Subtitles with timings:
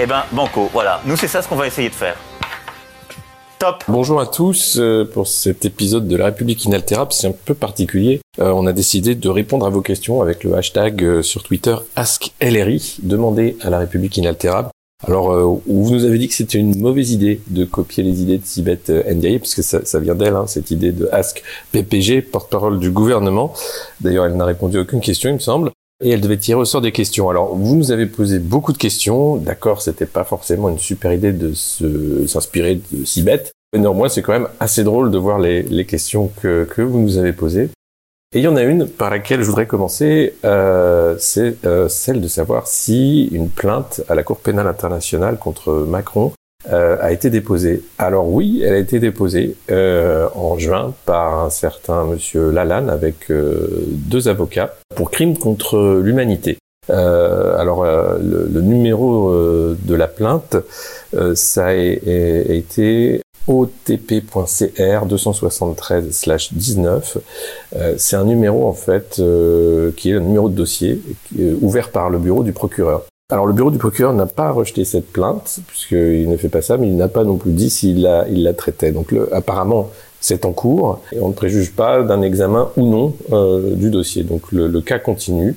[0.00, 1.00] Eh ben, banco, voilà.
[1.04, 2.16] Nous, c'est ça ce qu'on va essayer de faire.
[3.58, 4.76] Top Bonjour à tous.
[4.78, 8.20] euh, Pour cet épisode de La République inaltérable, c'est un peu particulier.
[8.40, 11.76] Euh, on a décidé de répondre à vos questions avec le hashtag euh, sur Twitter
[11.94, 14.70] AskLRI, demander à La République inaltérable.
[15.04, 15.32] Alors,
[15.66, 18.88] vous nous avez dit que c'était une mauvaise idée de copier les idées de Sibeth
[18.88, 23.52] Ndiaye, puisque ça, ça vient d'elle, hein, cette idée de Ask PPG, porte-parole du gouvernement.
[24.00, 25.72] D'ailleurs, elle n'a répondu à aucune question, il me semble.
[26.02, 27.30] Et elle devait tirer au sort des questions.
[27.30, 29.36] Alors, vous nous avez posé beaucoup de questions.
[29.36, 33.52] D'accord, c'était pas forcément une super idée de s'inspirer de Sibeth.
[33.72, 36.98] Mais néanmoins, c'est quand même assez drôle de voir les, les questions que, que vous
[36.98, 37.70] nous avez posées.
[38.34, 42.22] Et il y en a une par laquelle je voudrais commencer, euh, c'est euh, celle
[42.22, 46.32] de savoir si une plainte à la Cour pénale internationale contre Macron
[46.70, 47.82] euh, a été déposée.
[47.98, 53.30] Alors oui, elle a été déposée euh, en juin par un certain monsieur Lalanne avec
[53.30, 56.58] euh, deux avocats pour crime contre l'humanité.
[56.88, 60.56] Alors le, numéro de la plainte,
[61.34, 67.18] ça a, été otp.cr 273/19.
[67.76, 69.22] Euh, c'est un numéro en fait
[69.96, 71.00] qui est le numéro de dossier
[71.60, 73.04] ouvert par le bureau du procureur.
[73.32, 76.76] Alors le bureau du procureur n'a pas rejeté cette plainte puisqu'il ne fait pas ça,
[76.76, 78.92] mais il n'a pas non plus dit s'il la, il la traitait.
[78.92, 79.88] Donc apparemment
[80.20, 84.22] c'est en cours et on ne préjuge pas d'un examen ou non euh, du dossier.
[84.22, 85.56] Donc le, le cas continue.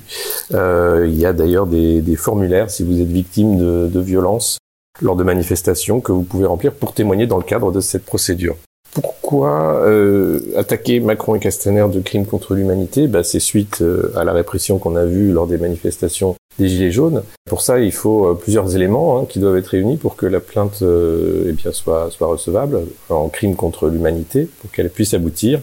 [0.54, 4.56] Euh, il y a d'ailleurs des, des formulaires si vous êtes victime de, de violences
[5.02, 8.56] lors de manifestations que vous pouvez remplir pour témoigner dans le cadre de cette procédure.
[9.02, 13.08] Pourquoi euh, attaquer Macron et Castaner de crimes contre l'humanité?
[13.08, 16.92] Bah, C'est suite euh, à la répression qu'on a vue lors des manifestations des Gilets
[16.92, 17.22] jaunes.
[17.46, 20.40] Pour ça, il faut euh, plusieurs éléments hein, qui doivent être réunis pour que la
[20.40, 25.60] plainte eh bien, soit, soit recevable en crime contre l'humanité, pour qu'elle puisse aboutir.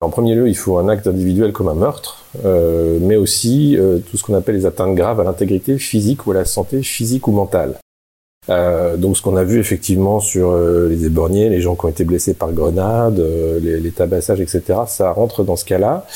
[0.00, 3.76] En premier lieu, il faut un acte individuel comme un meurtre, mais aussi
[4.08, 7.26] tout ce qu'on appelle les atteintes graves à l'intégrité physique ou à la santé physique
[7.26, 7.74] ou mentale.
[8.50, 11.88] Euh, donc ce qu'on a vu effectivement sur euh, les éborgnés, les gens qui ont
[11.88, 16.06] été blessés par grenade, euh, les, les tabassages, etc., ça rentre dans ce cas-là.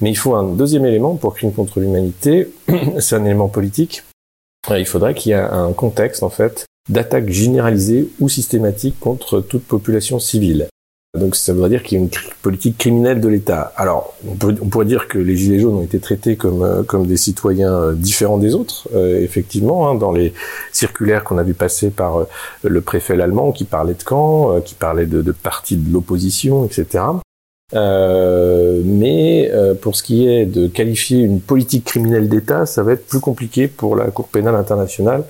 [0.00, 2.48] Mais il faut un deuxième élément pour crime contre l'humanité,
[2.98, 4.04] c'est un élément politique.
[4.70, 9.64] Il faudrait qu'il y ait un contexte en fait d'attaque généralisée ou systématique contre toute
[9.64, 10.68] population civile.
[11.18, 12.10] Donc ça voudrait dire qu'il y a une
[12.40, 13.72] politique criminelle de l'État.
[13.76, 17.16] Alors on, pourrait dire que les gilets jaunes ont été traités comme euh, comme des
[17.16, 20.32] citoyens euh, différents des autres, euh, effectivement, hein, dans les
[20.70, 22.28] circulaires qu'on a vu passer par euh,
[22.62, 26.64] le préfet allemand qui parlait de camps, euh, qui parlait de, de partis de l'opposition,
[26.64, 27.02] etc.
[27.72, 29.50] Mais
[29.80, 33.68] pour ce qui est de qualifier une politique criminelle d'État, ça va être plus compliqué
[33.68, 35.24] pour la Cour pénale internationale.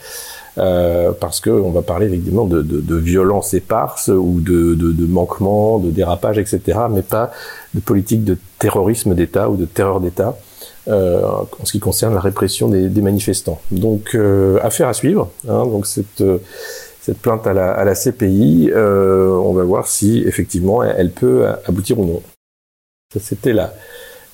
[0.59, 4.93] Euh, parce que on va parler évidemment de, de, de violences éparses ou de, de,
[4.93, 7.31] de manquements, de dérapages, etc., mais pas
[7.75, 10.37] de politique de terrorisme d'État ou de terreur d'État
[10.89, 13.61] euh, en ce qui concerne la répression des, des manifestants.
[13.71, 15.31] Donc, euh, affaire à suivre.
[15.49, 16.23] Hein, donc cette
[17.01, 21.47] cette plainte à la, à la CPI, euh, on va voir si effectivement elle, peut
[21.67, 22.23] aboutir ou non.
[23.13, 23.73] Ça, c'était la,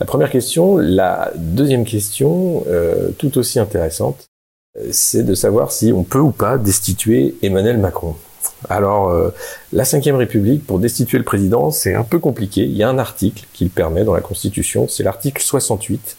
[0.01, 0.77] la première question.
[0.77, 4.27] La deuxième question, euh, tout aussi intéressante,
[4.91, 8.17] c'est de savoir si on peut ou pas destituer Emmanuel Macron.
[8.69, 9.31] Alors, euh,
[9.73, 12.65] la Ve République, pour destituer le président, c'est un peu compliqué.
[12.65, 16.17] Il y a un article qui le permet dans la Constitution, c'est l'article 68.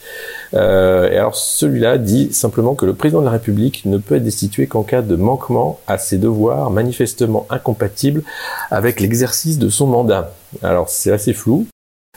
[0.53, 4.23] Euh, et alors, celui-là dit simplement que le président de la République ne peut être
[4.23, 8.23] destitué qu'en cas de manquement à ses devoirs manifestement incompatibles
[8.71, 10.33] avec l'exercice de son mandat.
[10.61, 11.67] Alors, c'est assez flou.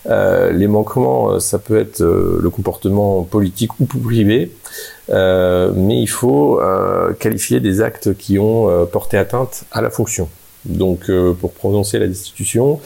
[0.08, 6.00] Euh, les manquements, euh, ça peut être euh, le comportement politique ou privé, euh, mais
[6.00, 10.28] il faut euh, qualifier des actes qui ont euh, porté atteinte à la fonction.
[10.66, 12.80] Donc, euh, pour prononcer la destitution,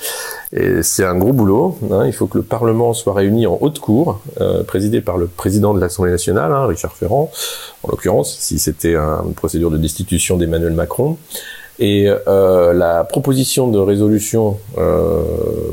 [0.82, 1.76] c'est un gros boulot.
[1.90, 5.26] hein, il faut que le Parlement soit réuni en haute cour, euh, présidé par le
[5.26, 7.32] président de l'Assemblée nationale, hein, Richard Ferrand,
[7.82, 11.16] en l'occurrence, si c'était un- une procédure de destitution d'Emmanuel Macron.
[11.80, 15.22] Et euh, la proposition de résolution euh,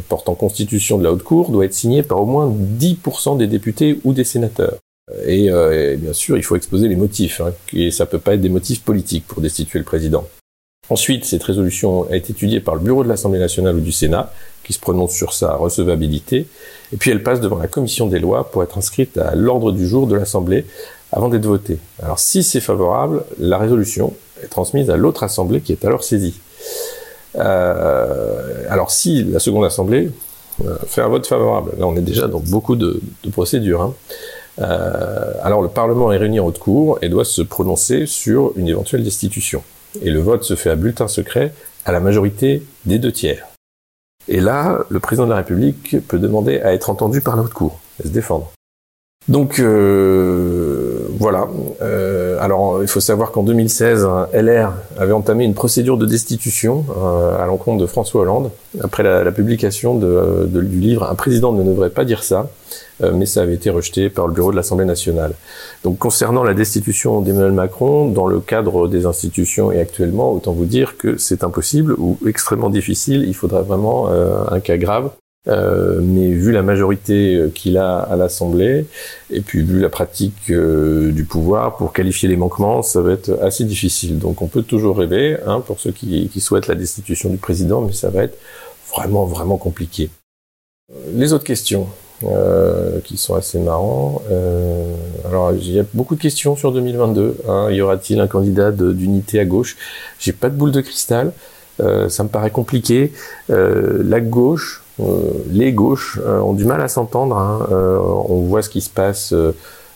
[0.09, 3.99] portant constitution de la haute cour doit être signée par au moins 10% des députés
[4.03, 4.77] ou des sénateurs.
[5.25, 8.33] Et, euh, et bien sûr, il faut exposer les motifs, hein, et ça peut pas
[8.33, 10.27] être des motifs politiques pour destituer le président.
[10.89, 14.73] Ensuite, cette résolution est étudiée par le bureau de l'Assemblée nationale ou du Sénat, qui
[14.73, 16.47] se prononce sur sa recevabilité,
[16.93, 19.87] et puis elle passe devant la commission des lois pour être inscrite à l'ordre du
[19.87, 20.65] jour de l'Assemblée
[21.11, 21.77] avant d'être votée.
[22.01, 24.13] Alors si c'est favorable, la résolution,
[24.43, 26.39] est transmise à l'autre assemblée qui est alors saisie.
[27.35, 30.09] Euh, alors si la seconde assemblée
[30.65, 33.81] euh, fait un vote favorable, là on est déjà dans beaucoup de, de procédures.
[33.81, 33.93] Hein.
[34.61, 38.67] Euh, alors le Parlement est réuni en haute cour et doit se prononcer sur une
[38.67, 39.63] éventuelle destitution.
[40.01, 41.53] Et le vote se fait à bulletin secret
[41.85, 43.47] à la majorité des deux tiers.
[44.27, 47.53] Et là, le président de la République peut demander à être entendu par la haute
[47.53, 48.51] cour et se défendre.
[49.27, 50.90] Donc euh,
[51.21, 51.47] voilà.
[51.83, 57.39] Euh, alors il faut savoir qu'en 2016, LR avait entamé une procédure de destitution euh,
[57.39, 58.49] à l'encontre de François Hollande
[58.83, 62.49] après la, publication du livre Un président ne devrait pas dire ça,
[63.03, 65.33] euh, mais ça avait été rejeté par le bureau de l'Assemblée nationale.
[65.83, 70.65] Donc concernant la destitution d'Emmanuel Macron, dans le cadre des institutions et actuellement, autant vous
[70.65, 73.25] dire que c'est impossible ou extrêmement difficile.
[73.27, 75.11] Il faudrait vraiment un cas grave
[75.47, 78.85] euh, mais vu la majorité euh, qu'il a à l'Assemblée,
[79.31, 83.39] et puis vu la pratique euh, du pouvoir, pour qualifier les manquements, ça va être
[83.41, 84.19] assez difficile.
[84.19, 87.81] Donc on peut toujours rêver, hein, pour ceux qui, qui, souhaitent la destitution du président,
[87.81, 88.37] mais ça va être
[88.95, 90.11] vraiment, vraiment compliqué.
[91.15, 91.87] Les autres questions,
[92.23, 94.21] euh, qui sont assez marrants.
[95.25, 97.37] alors il y a beaucoup de questions sur 2022.
[97.47, 97.71] Hein.
[97.71, 99.75] Y aura-t-il un candidat d'unité à gauche?
[100.19, 101.31] J'ai pas de boule de cristal.
[101.79, 103.11] ça me paraît compliqué.
[103.49, 104.90] la gauche, euh,
[105.49, 107.37] les gauches euh, ont du mal à s'entendre.
[107.37, 107.67] Hein.
[107.71, 109.33] Euh, on voit ce qui se passe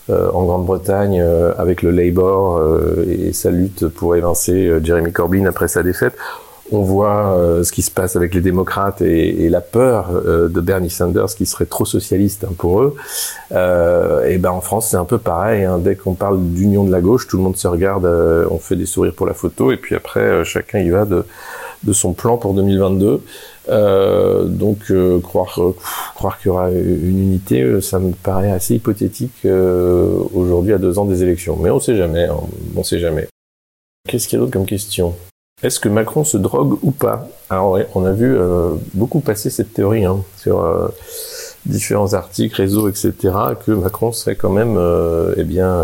[0.08, 1.20] en Grande-Bretagne
[1.58, 2.62] avec le Labour
[3.08, 6.14] et sa lutte pour évincer Jeremy Corbyn après sa défaite.
[6.70, 11.34] On voit ce qui se passe avec les démocrates et, la peur de Bernie Sanders
[11.36, 12.94] qui serait trop socialiste hein, pour eux.
[13.50, 15.64] et ben en France c'est un peu pareil.
[15.64, 15.78] Hein.
[15.78, 18.06] Dès qu'on parle d'union de la gauche, tout le monde se regarde,
[18.48, 21.24] on fait des sourires pour la photo et puis après chacun y va de
[21.92, 23.22] son plan pour 2022.
[23.68, 25.74] Euh, donc euh, croire euh,
[26.14, 30.98] croire qu'il y aura une unité, euh, ça me paraît assez hypothétique aujourd'hui à deux
[30.98, 31.56] ans des élections.
[31.56, 32.36] Mais on sait jamais, hein,
[32.76, 33.28] on sait jamais.
[34.08, 35.14] Qu'est-ce qu'il y a d'autre comme question?
[35.62, 37.28] Est-ce que Macron se drogue ou pas?
[37.50, 38.36] Alors on a vu
[38.94, 40.92] beaucoup passer cette théorie hein, sur
[41.64, 43.14] différents articles, réseaux, etc.
[43.64, 44.78] Que Macron serait quand même,
[45.36, 45.82] eh bien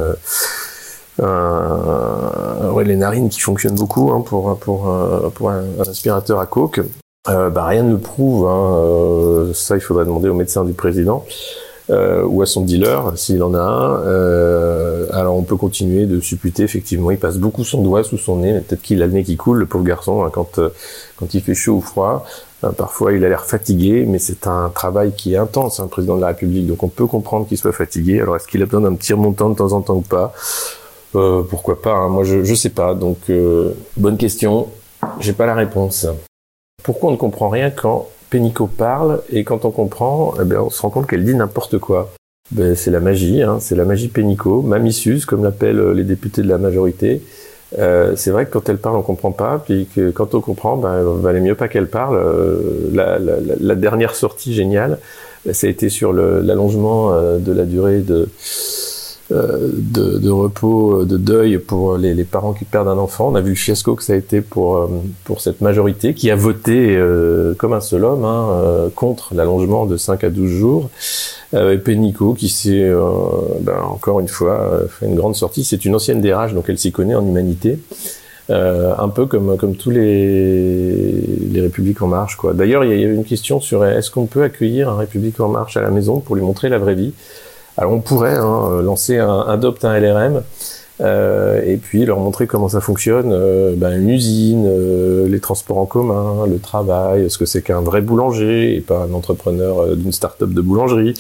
[1.19, 6.81] ouais, les narines qui fonctionnent beaucoup hein, pour pour pour un, un, aspirateur à coke
[7.29, 8.47] euh, bah, rien ne le prouve.
[8.47, 8.75] Hein.
[8.77, 11.25] Euh, ça, il faudrait demander au médecin du président
[11.91, 14.03] euh, ou à son dealer s'il en a un.
[14.07, 16.63] Euh, alors, on peut continuer de supputer.
[16.65, 18.61] Effectivement, il passe beaucoup son doigt sous son nez.
[18.61, 20.71] Peut-être qu'il a le nez qui coule, le pauvre garçon, hein, quand euh,
[21.17, 22.25] quand il fait chaud ou froid.
[22.77, 26.21] parfois, il a l'air fatigué, mais c'est un travail qui est intense, hein, président de
[26.21, 26.67] la République.
[26.67, 28.21] Donc, on peut comprendre qu'il soit fatigué.
[28.21, 30.33] Alors, est-ce qu'il a besoin d'un petit remontant de temps en temps ou pas?
[31.13, 32.09] Pourquoi pas hein.
[32.09, 32.95] Moi, je je sais pas.
[32.95, 33.31] Donc,
[33.97, 34.69] bonne question.
[35.21, 36.07] J'ai pas la réponse.
[36.83, 40.81] Pourquoi on ne comprend rien quand Pénicaud parle et quand on comprend, eh on se
[40.83, 42.13] rend compte qu'elle dit n'importe quoi
[42.51, 46.43] ben, C'est la magie, hein, c'est la magie Pénicaud, mamissuse comme l'appellent euh, les députés
[46.43, 47.23] de la majorité.
[47.79, 50.77] Euh, c'est vrai que quand elle parle, on comprend pas, puis que quand on comprend,
[50.77, 52.17] ben, valait mieux pas qu'elle parle.
[52.17, 52.91] Euh,
[53.61, 54.99] la, dernière sortie géniale,
[55.45, 58.29] ben, ça a été sur l'allongement de la durée de
[59.33, 63.29] de, de, repos, euh, de deuil pour les, parents qui perdent un enfant.
[63.31, 64.89] On a vu le que ça a été pour euh,
[65.25, 66.99] pour cette majorité qui a voté
[67.59, 70.91] comme un seul homme hein, contre l'allongement de 5 à 12 jours.
[71.55, 72.91] Euh, Pénicaud qui s'est
[73.61, 75.65] ben, encore une fois fait une grande sortie.
[75.65, 77.79] C'est une ancienne DRH, donc elle s'y connaît en humanité.
[78.51, 81.13] Euh, un peu comme comme tous les
[81.53, 82.37] les Républiques en marche.
[82.55, 85.77] D'ailleurs, il y a une question sur est-ce qu'on peut accueillir un République en marche
[85.77, 87.13] à la maison pour lui montrer la vraie vie?
[87.77, 90.43] Alors on pourrait hein, lancer un adopte un LRM
[91.01, 95.79] euh, et puis leur montrer comment ça fonctionne, euh, ben, une usine, euh, les transports
[95.79, 99.97] en commun, le travail, ce que c'est qu'un vrai boulanger et pas un entrepreneur euh,
[99.97, 101.15] d'une start-up de boulangerie,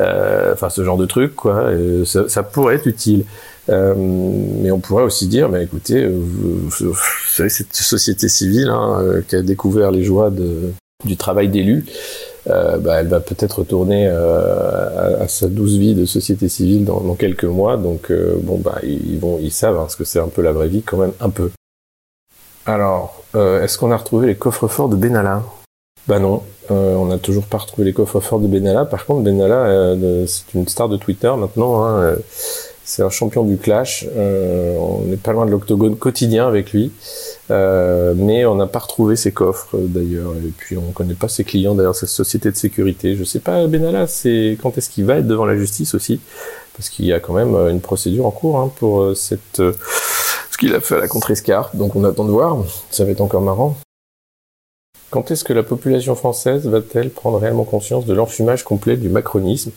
[0.00, 1.70] euh, enfin ce genre de truc quoi.
[2.04, 3.24] Ça, ça, pourrait être utile.
[3.68, 6.96] mais on pourrait aussi dire, ben, écoutez, vous, vous,
[7.28, 10.72] savez cette société civile hein, qui a découvert les joies de,
[11.04, 11.84] du travail d'élu.
[12.48, 17.00] Euh, bah, elle va peut-être retourner euh, à, sa douce vie de société civile dans,
[17.00, 17.76] dans quelques mois.
[17.76, 20.52] Donc euh, bon bah ils, vont, ils savent hein, ce que c'est un peu la
[20.52, 21.50] vraie vie quand même un peu.
[22.66, 25.42] Alors, euh, est-ce qu'on a retrouvé les coffres-forts de Benalla?
[26.08, 28.84] Bah non, on n'a toujours pas retrouvé les coffres-forts de Benalla.
[28.84, 29.94] Par contre, Benalla,
[30.26, 31.84] c'est une star de Twitter maintenant.
[31.84, 32.16] Hein,
[32.84, 34.06] c'est un champion du clash.
[34.16, 36.90] on n'est pas loin de l'octogone quotidien avec lui.
[37.50, 41.42] Euh, mais on n'a pas retrouvé ses coffres d'ailleurs, et puis on connaît pas ses
[41.42, 43.16] clients d'ailleurs, sa société de sécurité.
[43.16, 46.20] Je sais pas, Benalla, c'est quand est-ce qu'il va être devant la justice aussi,
[46.76, 49.72] parce qu'il y a quand même une procédure en cours hein, pour euh, cette euh,
[50.50, 51.74] ce qu'il a fait à la contrescarpe.
[51.74, 52.56] Donc on attend de voir,
[52.90, 53.76] ça va être encore marrant.
[55.10, 59.72] Quand est-ce que la population française va-t-elle prendre réellement conscience de l'enfumage complet du macronisme?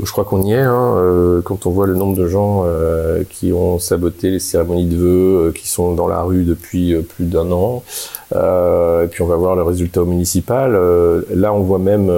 [0.00, 0.60] Je crois qu'on y est.
[0.60, 4.86] Hein, euh, quand on voit le nombre de gens euh, qui ont saboté les cérémonies
[4.86, 7.82] de vœux, euh, qui sont dans la rue depuis plus d'un an,
[8.34, 10.72] et puis on va voir le résultat au municipal.
[11.34, 12.10] là, on voit même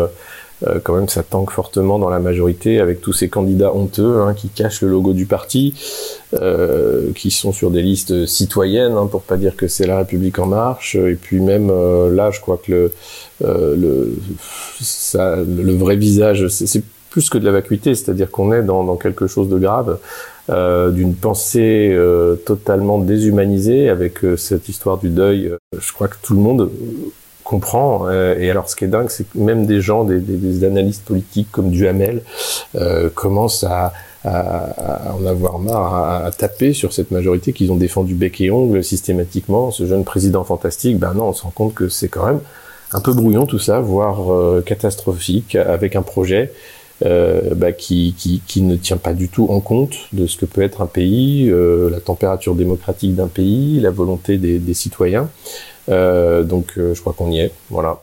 [0.85, 4.49] quand même ça tanque fortement dans la majorité avec tous ces candidats honteux hein, qui
[4.49, 5.75] cachent le logo du parti,
[7.17, 10.47] qui sont sur des listes citoyennes, hein, pour pas dire que c'est la République en
[10.47, 10.95] marche.
[10.95, 11.69] Et puis même
[12.15, 12.93] là, je crois que le
[13.43, 14.17] le,
[14.81, 18.97] ça, le vrai visage, c'est plus que de la vacuité, c'est-à-dire qu'on est dans, dans,
[18.97, 19.99] quelque chose de grave,
[20.51, 25.53] euh, d'une pensée euh, totalement déshumanisée avec euh, cette histoire du deuil.
[25.79, 26.73] Je crois que tout le monde
[27.45, 28.11] comprend.
[28.11, 31.05] et alors, ce qui est dingue, c'est que même des gens, des, des, des analystes
[31.05, 32.23] politiques comme Duhamel,
[33.15, 33.93] commencent à,
[34.25, 38.51] à, en avoir marre, à, à, taper sur cette majorité qu'ils ont défendu bec et
[38.51, 39.71] ongle systématiquement.
[39.71, 42.41] Ce jeune président fantastique, ben non, on se rend compte que c'est quand même
[42.93, 46.51] un peu brouillon tout ça, voire catastrophique, avec un projet euh,
[47.05, 50.63] bah, qui, qui, qui, ne tient pas du tout en compte de ce que peut
[50.63, 55.29] être un pays, euh, la température démocratique d'un pays, la volonté des, des citoyens.
[55.91, 57.53] Euh, donc euh, je crois qu'on y est.
[57.71, 58.01] Voilà.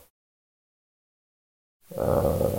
[2.00, 2.04] Euh,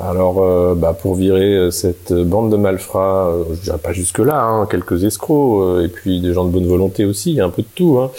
[0.03, 4.67] alors, euh, bah, pour virer euh, cette bande de malfrats, je dirais pas jusque-là, hein,
[4.71, 8.11] quelques escrocs, et puis des gens de bonne volonté aussi, un peu de tout, hein,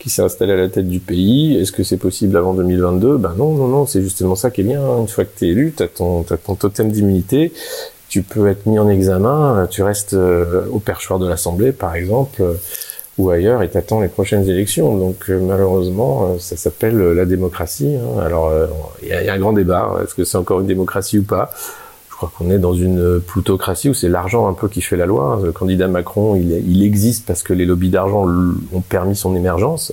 [0.00, 1.56] qui s'est installé à la tête du pays.
[1.56, 4.64] Est-ce que c'est possible avant 2022 Ben non, non, non, c'est justement ça qui est
[4.64, 4.80] bien.
[4.98, 7.52] Une fois que tu élu, tu as ton, as ton totem d'immunité,
[8.08, 12.42] tu peux être mis en examen, tu restes au perchoir de l'Assemblée, par exemple
[13.20, 14.96] ou ailleurs et t'attends les prochaines élections.
[14.96, 17.94] Donc euh, malheureusement, euh, ça s'appelle euh, la démocratie.
[17.96, 18.20] Hein.
[18.20, 18.52] Alors
[19.02, 20.00] il y, a un grand débat.
[20.02, 21.52] Est-ce que c'est encore une démocratie ou pas?
[22.26, 25.40] Crois qu'on est dans une plutocratie où c'est l'argent un peu qui fait la loi.
[25.42, 28.26] Le candidat Macron, il, existe parce que les lobbies d'argent
[28.72, 29.92] ont permis son émergence.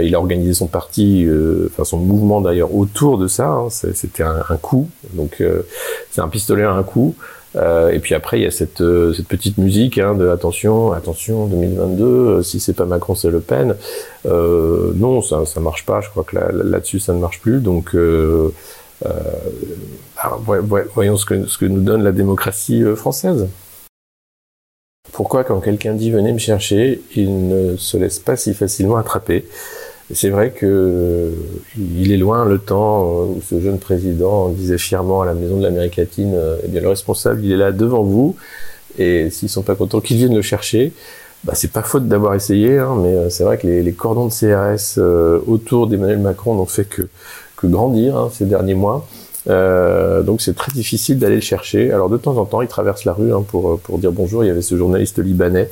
[0.00, 1.26] il a organisé son parti,
[1.66, 3.48] enfin son mouvement d'ailleurs autour de ça.
[3.48, 3.68] Hein.
[3.70, 5.42] C'était un, coup, donc
[6.10, 7.14] c'est un pistolet à un coup.
[7.56, 11.46] Euh, et puis après, il y a cette, euh, petite musique hein, de attention, attention,
[11.46, 13.76] 2022, euh, si c'est pas Macron, c'est Le Pen.
[14.26, 16.00] Euh, non, ça, ça marche pas.
[16.00, 17.60] Je crois que là-dessus, ça ne marche plus.
[17.60, 17.96] Donc,
[19.04, 19.10] euh,
[20.94, 23.48] voyons ce que, ce que nous donne la démocratie française.
[25.12, 29.44] Pourquoi, quand quelqu'un dit venez me chercher, il ne se laisse pas si facilement attraper?
[30.12, 31.30] C'est vrai que euh,
[31.76, 35.56] il est loin le temps euh, où ce jeune président disait fièrement à la maison
[35.56, 38.36] de l'Amérique latine, euh, eh bien le responsable, il est là devant vous,
[38.98, 40.92] et s'ils sont pas contents qu'ils viennent le chercher,
[41.46, 44.98] bah c'est pas faute d'avoir essayé, hein, mais c'est vrai que les, cordons de CRS
[45.46, 47.08] autour d'Emmanuel Macron n'ont fait que
[47.56, 49.06] que grandir hein, ces derniers mois.
[49.48, 51.92] Euh, donc c'est très difficile d'aller le chercher.
[51.92, 54.44] Alors de temps en temps, il traverse la rue hein, pour pour dire bonjour.
[54.44, 55.70] Il y avait ce journaliste libanais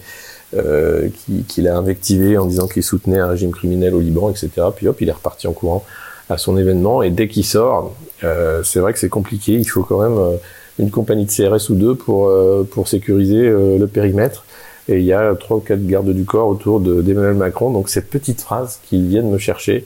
[0.56, 1.08] euh,
[1.48, 4.50] qui, l'a invectivé en disant qu'il soutenait un régime criminel au Liban, etc.
[4.74, 5.84] Puis hop, il est reparti en courant
[6.30, 7.02] à son événement.
[7.02, 9.52] Et dès qu'il sort, euh, c'est vrai que c'est compliqué.
[9.52, 10.36] Il faut quand même euh,
[10.78, 14.44] une compagnie de CRS ou deux pour euh, pour sécuriser le périmètre.
[14.88, 17.70] Et il y a trois ou quatre gardes du corps autour d'Emmanuel Macron.
[17.70, 19.84] Donc cette petite phrase qu'ils viennent me chercher,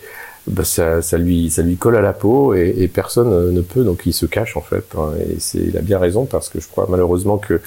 [0.49, 4.03] bah, ça, lui, ça lui colle à la peau et, personne euh, ne peut, donc
[4.07, 4.85] il se cache en fait.
[4.97, 7.61] Hein, et c'est, il a bien raison parce que je crois malheureusement que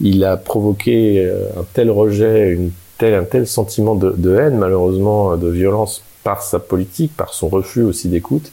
[0.00, 2.58] il a provoqué euh, un tel rejet,
[3.00, 7.82] un tel sentiment de, de, haine, malheureusement, de violence par sa politique, par son refus
[7.82, 8.50] aussi d'écoute,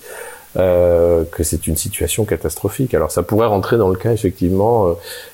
[0.57, 2.93] euh, que c'est une situation catastrophique.
[2.93, 4.93] Alors ça pourrait rentrer dans le cas effectivement euh,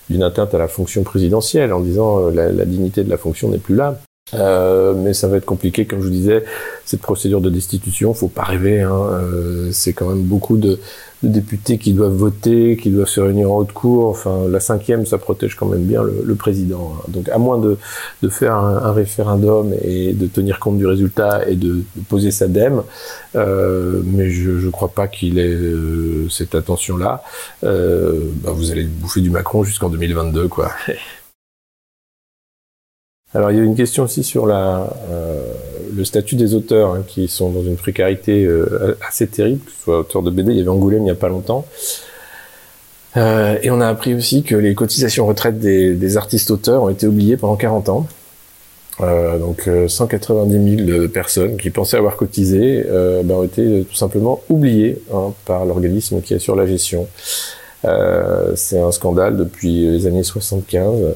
[0.10, 3.58] d'une atteinte à la fonction présidentielle en disant la, la dignité de la fonction n'est
[3.58, 4.00] plus là.
[4.34, 6.44] Euh, mais ça va être compliqué, comme je vous disais,
[6.86, 8.82] cette procédure de destitution, faut pas rêver.
[8.82, 10.80] Hein, euh, c'est quand même beaucoup de,
[11.24, 14.10] de, députés qui doivent voter, qui doivent se réunir en haute cour.
[14.10, 16.94] Enfin, la cinquième, ça protège quand même bien le, le président.
[16.98, 17.06] Hein.
[17.08, 17.78] Donc, à moins de,
[18.22, 22.48] de faire un, référendum et de tenir compte du résultat et de, de poser sa
[22.48, 22.84] dème,
[23.36, 27.24] euh, mais je ne crois pas qu'il ait euh, cette attention-là.
[27.64, 30.72] Euh, bah, vous allez bouffer du Macron jusqu'en 2022, quoi.
[33.34, 35.42] Alors il y a une question aussi sur la, euh,
[35.94, 39.84] le statut des auteurs hein, qui sont dans une précarité euh, assez terrible, que ce
[39.84, 41.66] soit auteur de BD, il y avait Angoulême il n'y a pas longtemps.
[43.18, 46.90] Euh, et on a appris aussi que les cotisations retraite des, des artistes auteurs ont
[46.90, 48.08] été oubliées pendant 40 ans.
[49.00, 52.84] Euh, donc 190 000 personnes qui pensaient avoir cotisé
[53.24, 57.08] ben, ont été tout simplement oubliées hein, par l'organisme qui assure la gestion.
[58.56, 61.16] C'est un scandale depuis les années 75.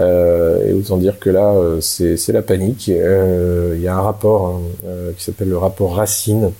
[0.00, 2.88] Euh, et autant dire que là, euh, c'est la panique.
[2.88, 4.60] Euh, il y a un rapport hein,
[5.16, 6.52] qui s'appelle le rapport Racine,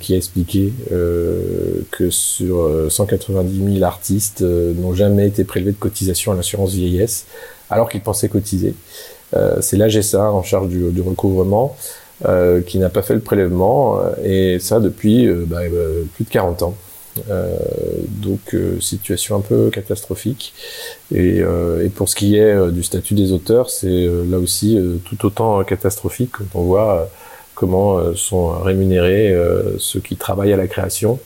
[0.00, 6.34] qui a expliqué que sur 190 000 artistes n'ont jamais été prélevés de cotisation à
[6.34, 7.26] l'assurance vieillesse,
[7.70, 8.74] alors qu'ils pensaient cotiser.
[9.60, 11.76] c'est l'AGSA en charge du, du recouvrement
[12.66, 15.60] qui n'a pas fait le prélèvement, et ça depuis bah,
[16.16, 16.74] plus de 40 ans.
[18.08, 20.54] Donc situation un peu catastrophique.
[21.14, 25.62] Et, et, pour ce qui est du statut des auteurs, c'est là aussi tout autant
[25.64, 27.08] catastrophique quand on voit
[27.54, 29.34] comment sont rémunérés
[29.78, 31.18] ceux qui travaillent à la création.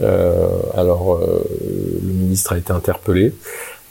[0.00, 3.32] alors le ministre a été interpellé.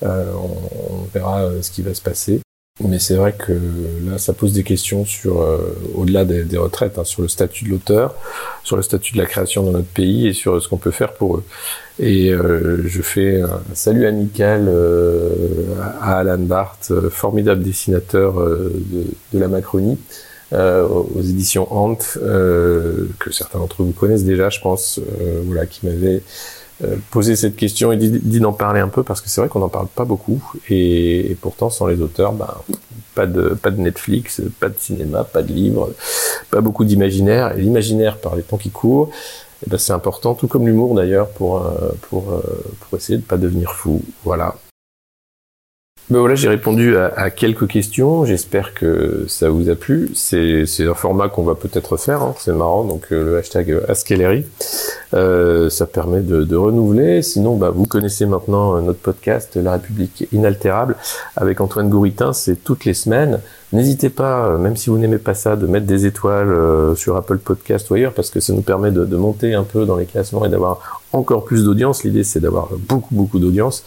[0.01, 2.44] on, verra ce qui va se passer.
[2.83, 3.53] Mais c'est vrai que
[4.05, 7.69] là, ça pose des questions sur, euh, au-delà des, retraites, hein, sur le statut de
[7.69, 8.15] l'auteur,
[8.65, 11.13] sur le statut de la création dans notre pays et sur ce qu'on peut faire
[11.13, 11.43] pour eux.
[11.99, 15.29] Et euh, je fais un salut amical euh,
[16.01, 19.97] à Alan Barth, formidable dessinateur de, de, la Macronie,
[20.51, 24.99] aux éditions Ant, que certains d'entre vous connaissent déjà, je pense,
[25.45, 26.19] voilà, qui m'avait euh,
[27.09, 29.69] poser cette question et dit d'en parler un peu parce que c'est vrai qu'on n'en
[29.69, 32.53] parle pas beaucoup et, pourtant sans les auteurs, ben,
[33.13, 35.91] pas de pas de Netflix, pas de cinéma, pas de livres,
[36.51, 37.57] pas beaucoup d'imaginaire.
[37.57, 39.09] Et l'imaginaire par les temps qui courent,
[39.65, 42.41] eh ben, c'est important, tout comme l'humour d'ailleurs pour euh, pour euh,
[42.81, 44.01] pour essayer de pas devenir fou.
[44.25, 44.55] Voilà.
[46.11, 48.25] Ben voilà, j'ai répondu à, à, quelques questions.
[48.25, 50.11] J'espère que ça vous a plu.
[50.13, 52.21] C'est un format qu'on va peut-être faire.
[52.21, 52.35] Hein.
[52.37, 52.83] C'est marrant.
[52.83, 54.45] Donc le hashtag Askellery.
[55.15, 57.23] Euh, ça permet de, de, renouveler.
[57.23, 60.95] Sinon, bah, vous connaissez maintenant notre podcast La République inaltérable
[61.35, 62.33] avec Antoine Gouritin.
[62.33, 63.39] C'est toutes les semaines.
[63.73, 67.15] N'hésitez pas, euh, même si vous n'aimez pas ça, de mettre des étoiles euh, sur
[67.17, 70.05] Apple Podcast ou ailleurs, parce que ça nous permet de, monter un peu dans les
[70.05, 72.03] classements et d'avoir encore plus d'audience.
[72.03, 73.83] L'idée, c'est d'avoir beaucoup, beaucoup d'audience.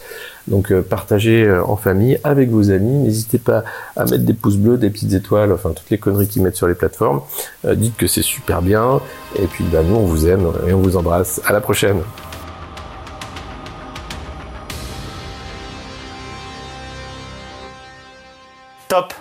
[0.47, 2.99] Donc, euh, partagez en famille, avec vos amis.
[2.99, 3.63] N'hésitez pas
[3.95, 6.67] à mettre des pouces bleus, des petites étoiles, enfin, toutes les conneries qu'ils mettent sur
[6.67, 7.21] les plateformes.
[7.75, 8.99] dites que c'est super bien.
[9.37, 11.41] Et puis, bah, nous, on vous aime et on vous embrasse.
[11.45, 12.01] À la prochaine.
[18.89, 19.13] Top